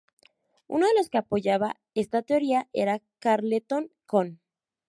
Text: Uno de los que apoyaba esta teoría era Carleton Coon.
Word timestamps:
Uno 0.67 0.87
de 0.87 0.95
los 0.95 1.09
que 1.09 1.19
apoyaba 1.19 1.79
esta 1.93 2.23
teoría 2.23 2.67
era 2.73 3.03
Carleton 3.19 3.91
Coon. 4.07 4.41